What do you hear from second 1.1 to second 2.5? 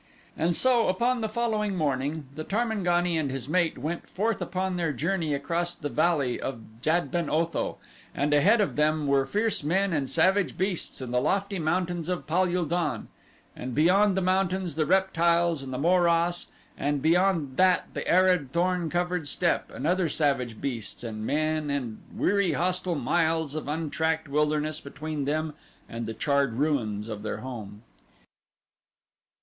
the following morning, the